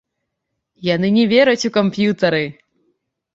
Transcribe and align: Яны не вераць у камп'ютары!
Яны 0.93 1.11
не 1.17 1.25
вераць 1.33 1.67
у 1.69 1.71
камп'ютары! 1.77 2.41